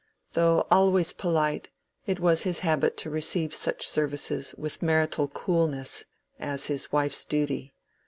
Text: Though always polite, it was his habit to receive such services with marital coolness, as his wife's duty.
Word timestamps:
Though 0.31 0.65
always 0.71 1.13
polite, 1.13 1.69
it 2.07 2.19
was 2.19 2.41
his 2.41 2.61
habit 2.61 2.97
to 2.97 3.11
receive 3.11 3.53
such 3.53 3.87
services 3.87 4.55
with 4.57 4.81
marital 4.81 5.27
coolness, 5.27 6.05
as 6.39 6.65
his 6.65 6.91
wife's 6.91 7.23
duty. 7.23 7.75